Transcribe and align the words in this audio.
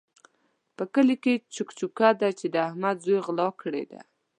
په 0.75 0.83
کلي 0.93 1.15
کې 1.23 1.33
چک 1.53 1.69
چوکه 1.79 2.09
ده 2.21 2.29
چې 2.39 2.45
د 2.53 2.55
احمد 2.67 2.97
زوی 3.05 3.19
غلا 3.25 3.47
کړې 3.61 3.83
ده. 3.91 4.01